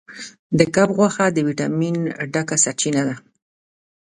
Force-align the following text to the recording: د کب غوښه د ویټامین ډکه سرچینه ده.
د 0.57 0.59
کب 0.75 0.89
غوښه 0.97 1.25
د 1.31 1.37
ویټامین 1.47 1.95
ډکه 2.33 2.55
سرچینه 2.63 3.01
ده. 3.07 3.15